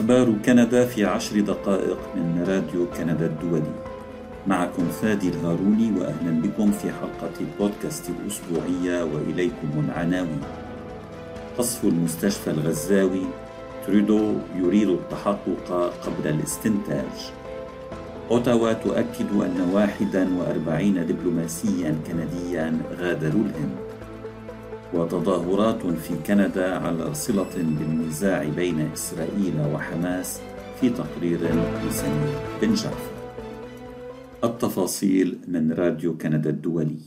[0.00, 3.72] أخبار كندا في عشر دقائق من راديو كندا الدولي.
[4.46, 10.40] معكم فادي الهاروني وأهلا بكم في حلقة البودكاست الأسبوعية وإليكم العناوين.
[11.58, 13.22] قصف المستشفى الغزاوي
[13.86, 17.32] ترودو يريد التحقق قبل الاستنتاج.
[18.30, 23.89] أوتاوا تؤكد أن 41 دبلوماسيا كنديا غادروا الهند.
[24.94, 30.40] وتظاهرات في كندا على صلة بالنزاع بين إسرائيل وحماس
[30.80, 31.38] في تقرير
[31.86, 33.10] لسمير بن جعفر
[34.44, 37.00] التفاصيل من راديو كندا الدولي.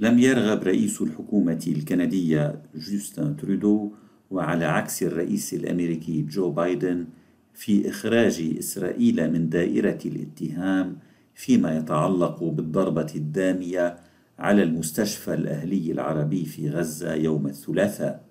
[0.00, 3.92] لم يرغب رئيس الحكومة الكندية جوستن ترودو
[4.30, 7.06] وعلى عكس الرئيس الأمريكي جو بايدن
[7.54, 10.96] في إخراج إسرائيل من دائرة الاتهام
[11.34, 13.96] فيما يتعلق بالضربة الدامية
[14.38, 18.24] على المستشفى الأهلي العربي في غزة يوم الثلاثاء.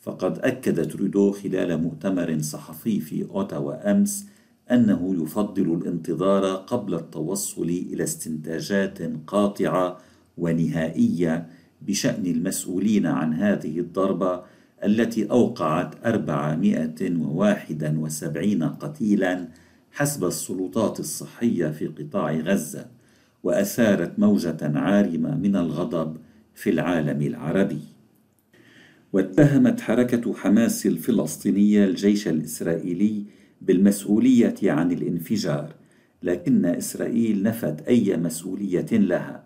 [0.00, 4.26] فقد أكد ترودو خلال مؤتمر صحفي في أوتاوا أمس
[4.70, 9.98] أنه يفضل الانتظار قبل التوصل إلى استنتاجات قاطعة
[10.38, 11.46] ونهائية
[11.82, 14.42] بشأن المسؤولين عن هذه الضربة
[14.84, 19.48] التي أوقعت 471 قتيلا
[19.92, 22.95] حسب السلطات الصحية في قطاع غزة.
[23.46, 26.16] وأثارت موجة عارمة من الغضب
[26.54, 27.80] في العالم العربي.
[29.12, 33.24] واتهمت حركة حماس الفلسطينيه الجيش الإسرائيلي
[33.60, 35.74] بالمسؤولية عن الانفجار
[36.22, 39.44] لكن إسرائيل نفت أي مسؤولية لها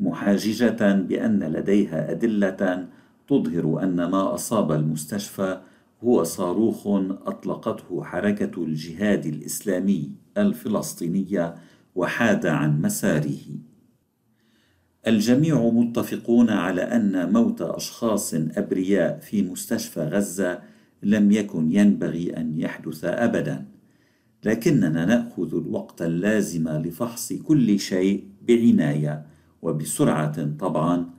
[0.00, 2.88] محاججة بأن لديها أدلة
[3.28, 5.60] تظهر أن ما أصاب المستشفى
[6.04, 6.86] هو صاروخ
[7.26, 11.54] أطلقته حركة الجهاد الإسلامي الفلسطينية
[11.94, 13.40] وحاد عن مساره.
[15.06, 20.62] الجميع متفقون على أن موت أشخاص أبرياء في مستشفى غزة
[21.02, 23.66] لم يكن ينبغي أن يحدث ابدا
[24.44, 29.26] لكننا نأخذ الوقت اللازم لفحص كل شيء بعناية
[29.62, 31.10] وبسرعة طبعا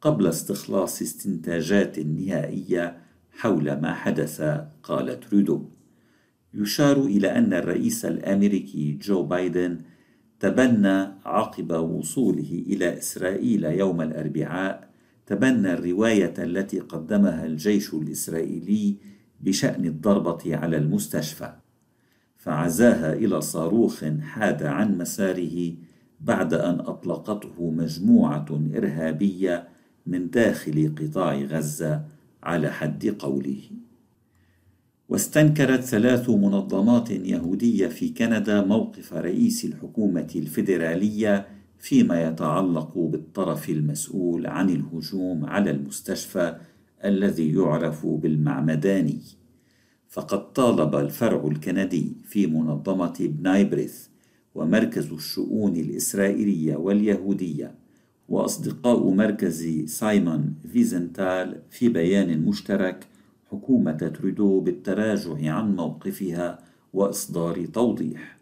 [0.00, 2.96] قبل استخلاص استنتاجات نهائية
[3.30, 4.40] حول ما حدث
[4.82, 5.64] قال ترودو
[6.54, 9.78] يشار إلى أن الرئيس الأمريكي جو بايدن
[10.40, 14.90] تبنى عقب وصوله إلى إسرائيل يوم الأربعاء
[15.26, 18.96] تبنى الرواية التي قدمها الجيش الإسرائيلي
[19.40, 21.52] بشأن الضربة على المستشفى.
[22.36, 25.72] فعزاها إلى صاروخ حاد عن مساره
[26.20, 28.46] بعد أن أطلقته مجموعة
[28.76, 29.68] إرهابية
[30.06, 32.04] من داخل قطاع غزة
[32.42, 33.62] على حد قوله.
[35.10, 41.46] واستنكرت ثلاث منظمات يهودية في كندا موقف رئيس الحكومة الفيدرالية
[41.78, 46.56] فيما يتعلق بالطرف المسؤول عن الهجوم على المستشفى
[47.04, 49.20] الذي يعرف بالمعمداني.
[50.08, 54.06] فقد طالب الفرع الكندي في منظمة بنايبريث
[54.54, 57.74] ومركز الشؤون الإسرائيلية واليهودية
[58.28, 63.09] وأصدقاء مركز سايمون فيزنتال في بيان مشترك
[63.50, 66.58] حكومة ترودو بالتراجع عن موقفها
[66.92, 68.38] وإصدار توضيح.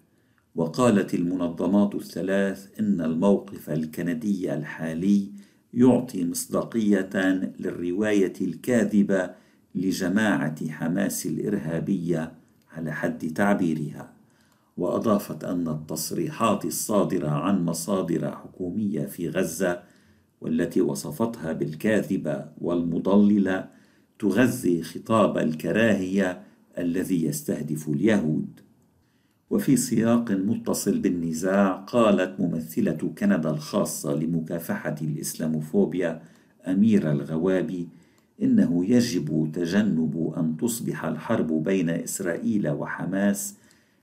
[0.54, 5.30] وقالت المنظمات الثلاث إن الموقف الكندي الحالي
[5.74, 7.10] يعطي مصداقية
[7.58, 9.30] للرواية الكاذبة
[9.74, 12.32] لجماعة حماس الإرهابية
[12.72, 14.12] على حد تعبيرها.
[14.76, 19.82] وأضافت أن التصريحات الصادرة عن مصادر حكومية في غزة
[20.40, 23.77] والتي وصفتها بالكاذبة والمضللة
[24.18, 26.40] تغذي خطاب الكراهية
[26.78, 28.60] الذي يستهدف اليهود.
[29.50, 36.22] وفي سياق متصل بالنزاع قالت ممثلة كندا الخاصة لمكافحة الإسلاموفوبيا
[36.66, 37.88] أميرة الغوابي
[38.42, 43.54] إنه يجب تجنب أن تصبح الحرب بين إسرائيل وحماس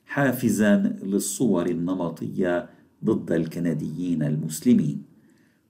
[0.05, 2.69] حافزا للصور النمطية
[3.05, 5.03] ضد الكنديين المسلمين.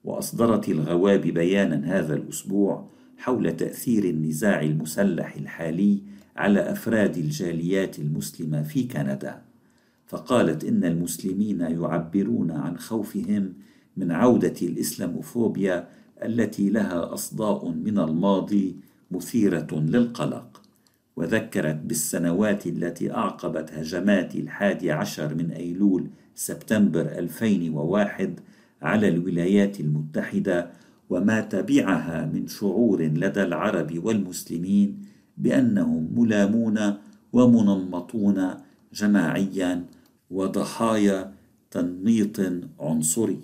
[0.04, 6.02] وأصدرت الغواب بيانا هذا الأسبوع حول تأثير النزاع المسلح الحالي
[6.36, 9.42] على أفراد الجاليات المسلمة في كندا.
[10.08, 13.54] فقالت إن المسلمين يعبرون عن خوفهم
[13.98, 15.88] من عودة الإسلاموفوبيا
[16.24, 18.76] التي لها أصداء من الماضي
[19.12, 20.62] مثيرة للقلق.
[21.16, 28.40] وذكرت بالسنوات التي أعقبت هجمات الحادي عشر من أيلول سبتمبر 2001
[28.82, 30.72] على الولايات المتحدة
[31.10, 35.02] وما تبعها من شعور لدى العرب والمسلمين
[35.38, 36.94] بأنهم ملامون
[37.34, 38.54] ومنمطون
[38.94, 39.86] جماعيا
[40.32, 41.32] وضحايا
[41.72, 42.38] تنميط
[42.80, 43.42] عنصري.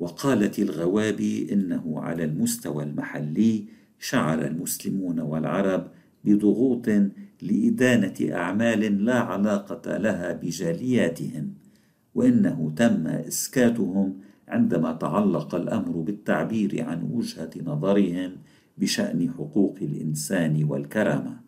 [0.00, 3.64] وقالت الغوابي إنه على المستوى المحلي
[3.98, 5.88] شعر المسلمون والعرب
[6.24, 6.88] بضغوط
[7.42, 11.54] لإدانة أعمال لا علاقة لها بجالياتهم
[12.14, 18.32] وإنه تم إسكاتهم عندما تعلق الأمر بالتعبير عن وجهة نظرهم
[18.78, 21.46] بشأن حقوق الإنسان والكرامة.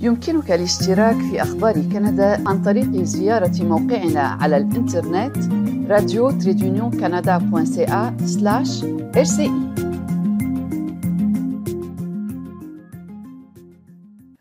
[0.00, 5.36] يمكنك الاشتراك في أخبار كندا عن طريق زيارة موقعنا على الإنترنت
[5.90, 7.38] راديو تريدونيون كندا
[9.16, 9.50] رسي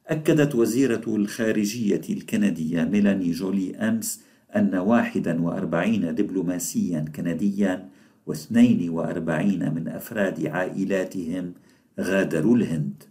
[0.07, 4.21] أكدت وزيرة الخارجية الكندية ميلاني جولي أمس
[4.55, 7.89] أن 41 دبلوماسيا كنديا
[8.27, 11.53] و42 من أفراد عائلاتهم
[11.99, 13.03] غادروا الهند.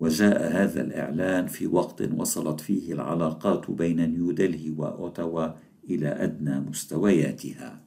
[0.00, 5.48] وجاء هذا الإعلان في وقت وصلت فيه العلاقات بين نيودلهي وأوتاوا
[5.90, 7.80] إلى أدنى مستوياتها.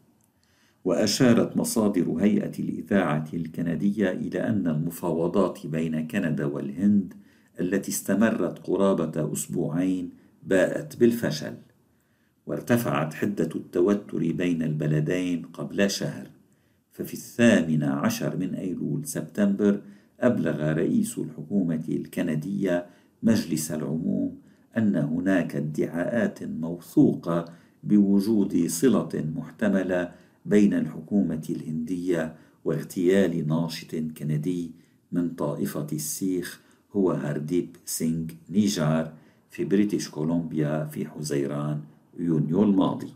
[0.86, 7.14] وأشارت مصادر هيئة الإذاعة الكندية إلى أن المفاوضات بين كندا والهند
[7.60, 10.10] التي استمرت قرابة أسبوعين
[10.44, 11.54] باءت بالفشل
[12.46, 16.37] وارتفعت حدة التوتر بين البلدين قبل شهر.
[16.98, 19.82] ففي الثامن عشر من أيلول سبتمبر
[20.20, 22.86] أبلغ رئيس الحكومة الكندية
[23.24, 24.38] مجلس العموم
[24.78, 27.46] أن هناك ادعاءات موثوقة
[27.84, 30.12] بوجود صلة محتملة
[30.46, 32.36] بين الحكومة الهندية
[32.66, 34.72] واغتيال ناشط كندي
[35.12, 36.62] من طائفة السيخ
[36.94, 39.14] هو هارديب سينغ نيجار
[39.50, 41.82] في بريتش كولومبيا في حزيران
[42.20, 43.12] يونيو الماضي.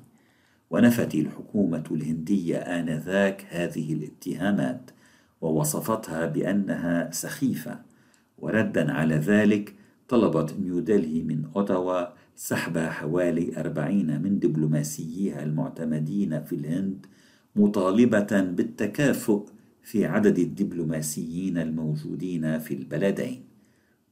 [0.71, 4.91] ونفت الحكومة الهندية آنذاك هذه الاتهامات
[5.41, 7.79] ووصفتها بأنها سخيفة.
[8.37, 9.75] وردا على ذلك
[10.07, 17.05] طلبت نيودلهي من أوتاوا سحب حوالي أربعين من دبلوماسييها المعتمدين في الهند
[17.55, 19.45] مطالبة بالتكافؤ
[19.83, 23.43] في عدد الدبلوماسيين الموجودين في البلدين.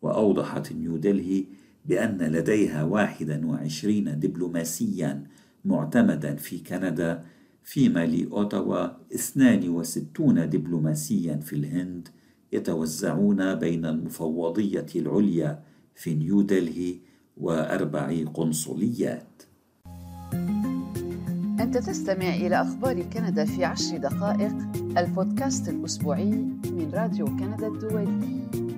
[0.02, 1.44] وأوضحت نيودلهي
[1.86, 5.24] بأن لديها واحدا وعشرين دبلوماسيا
[5.66, 7.24] معتمدا في كندا
[7.64, 12.08] فيما لأوتاوا 62 دبلوماسيا في الهند
[12.52, 15.64] يتوزعون بين المفوضية العليا
[15.96, 16.96] في نيودلهي
[17.38, 19.44] وأربع قنصليات.
[21.60, 24.56] أنت تستمع إلى أخبار كندا في عشر دقائق
[24.98, 26.32] البودكاست الأسبوعي
[26.72, 28.69] من راديو كندا الدولي.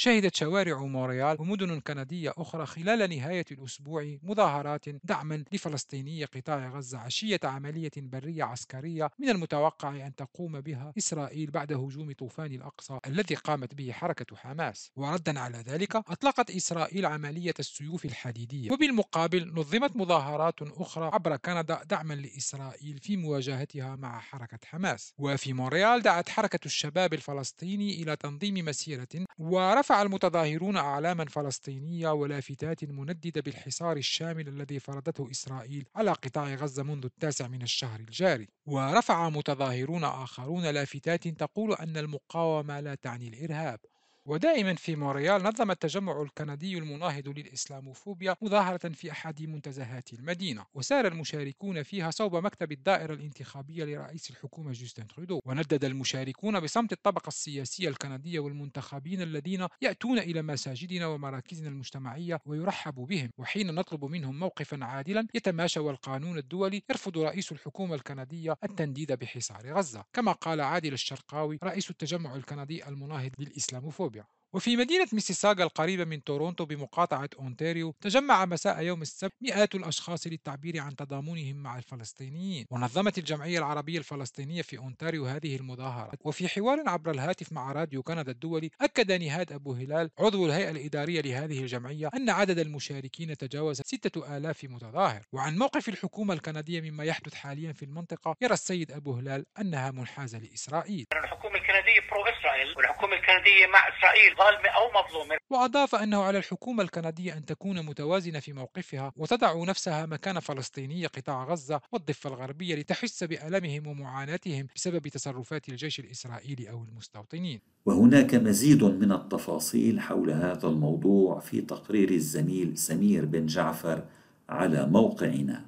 [0.00, 7.40] شهدت شوارع مونريال ومدن كندية أخرى خلال نهاية الأسبوع مظاهرات دعما لفلسطيني قطاع غزة عشية
[7.44, 13.74] عملية برية عسكرية من المتوقع أن تقوم بها إسرائيل بعد هجوم طوفان الأقصى الذي قامت
[13.74, 14.90] به حركة حماس.
[14.96, 18.72] وردا على ذلك أطلقت إسرائيل عملية السيوف الحديدية.
[18.72, 25.14] وبالمقابل نظمت مظاهرات أخرى عبر كندا دعما لإسرائيل في مواجهتها مع حركة حماس.
[25.18, 29.08] وفي مونريال دعت حركة الشباب الفلسطيني إلى تنظيم مسيرة
[29.38, 36.82] ورفع رفع المتظاهرون أعلاما فلسطينية ولافتات منددة بالحصار الشامل الذي فرضته إسرائيل على قطاع غزة
[36.82, 38.48] منذ التاسع من الشهر الجاري.
[38.66, 43.80] ورفع متظاهرون آخرون لافتات تقول أن المقاومة لا تعني الإرهاب.
[44.28, 51.82] ودائما في مونريال نظم التجمع الكندي المناهض للإسلاموفوبيا مظاهرة في أحد منتزهات المدينة وسار المشاركون
[51.82, 55.40] فيها صوب مكتب الدائرة الانتخابية لرئيس الحكومة جوستن ترودو.
[55.44, 63.30] وندد المشاركون بصمت الطبقة السياسية الكندية والمنتخبين الذين يأتون إلى مساجدنا ومراكزنا المجتمعية ويرحب بهم.
[63.38, 70.04] وحين نطلب منهم موقفا عادلا يتماشى والقانون الدولي يرفض رئيس الحكومة الكندية التنديد بحصار غزة.
[70.12, 74.17] كما قال عادل الشرقاوي رئيس التجمع الكندي المناهض للإسلاموفوبيا.
[74.54, 80.80] وفي مدينة ميسيساغا القريبة من تورونتو بمقاطعة أونتاريو تجمع مساء يوم السبت مئات الأشخاص للتعبير
[80.80, 82.66] عن تضامنهم مع الفلسطينيين.
[82.70, 88.32] ونظمت الجمعية العربية الفلسطينية في أونتاريو هذه المظاهرات وفي حوار عبر الهاتف مع راديو كندا
[88.32, 94.36] الدولي أكد نهاد أبو هلال عضو الهيئة الإدارية لهذه الجمعية أن عدد المشاركين تجاوز ستة
[94.36, 95.22] آلاف متظاهر.
[95.32, 100.38] وعن موقف الحكومة الكندية مما يحدث حاليا في المنطقة يرى السيد أبو هلال أنها منحازة
[100.38, 101.06] لإسرائيل.
[101.24, 101.56] الحكومة
[101.88, 105.36] الكندية برو إسرائيل والحكومة الكندية مع إسرائيل ظالمة أو مظلومة.
[105.50, 111.44] وأضاف أنه على الحكومة الكندية أن تكون متوازنة في موقفها وتضع نفسها مكان فلسطيني قطاع
[111.44, 117.60] غزة والضفة الغربية لتحس بألمهم ومعاناتهم بسبب تصرفات الجيش الإسرائيلي أو المستوطنين.
[117.86, 124.04] وهناك مزيد من التفاصيل حول هذا الموضوع في تقرير الزميل سمير بن جعفر
[124.48, 125.64] على موقعنا.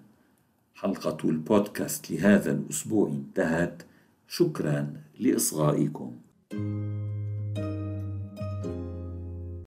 [0.74, 3.82] حلقة البودكاست لهذا الأسبوع انتهت.
[4.30, 6.20] شكرا لإصغائكم.
[6.50, 6.99] thank you